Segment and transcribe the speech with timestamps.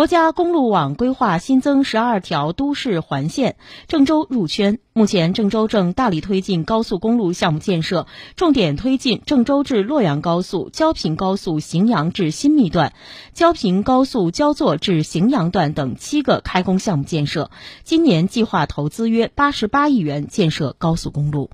[0.00, 4.78] 国家公路网规划新增十二条都市环线郑州入圈。
[4.94, 12.94] 目前郑州正大力推进高速公路项目建设重点推进郑州至洛阳高速焦平高速荥阳至新密段
[13.34, 17.50] 焦平高速焦作至荥阳段等七个开工项目建设。
[17.84, 21.50] 今年计划投资约八十八亿元建设高速公路。